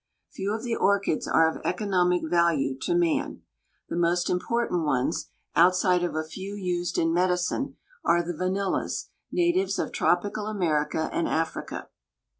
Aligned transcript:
Few 0.31 0.51
of 0.51 0.63
the 0.63 0.75
orchids 0.75 1.27
are 1.27 1.47
of 1.47 1.61
economic 1.63 2.23
value 2.25 2.75
to 2.79 2.95
man. 2.95 3.43
The 3.87 3.95
most 3.95 4.31
important 4.31 4.83
ones, 4.83 5.29
outside 5.55 6.01
of 6.03 6.15
a 6.15 6.23
few 6.23 6.55
used 6.55 6.97
in 6.97 7.13
medicine, 7.13 7.75
are 8.03 8.23
the 8.23 8.33
vanillas, 8.33 9.09
natives 9.31 9.77
of 9.77 9.91
tropical 9.91 10.47
America 10.47 11.07
and 11.13 11.27
Africa. 11.27 11.89